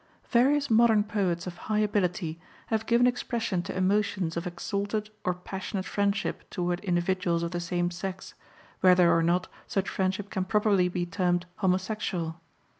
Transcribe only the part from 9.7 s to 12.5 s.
friendship can properly be termed homosexual.